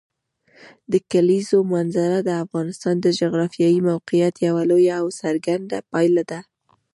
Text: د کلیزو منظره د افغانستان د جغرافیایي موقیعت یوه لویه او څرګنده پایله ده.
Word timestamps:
د 0.91 0.93
کلیزو 1.11 1.57
منظره 1.73 2.19
د 2.23 2.29
افغانستان 2.43 2.95
د 3.01 3.07
جغرافیایي 3.19 3.79
موقیعت 3.89 4.35
یوه 4.47 4.61
لویه 4.71 4.95
او 5.01 5.07
څرګنده 5.21 5.77
پایله 5.91 6.23
ده. 6.31 6.39